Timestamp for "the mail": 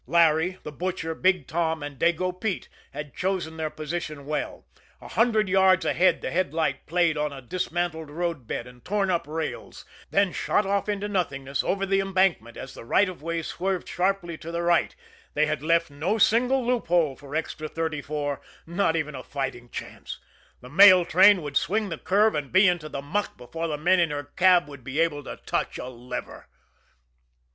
20.61-21.05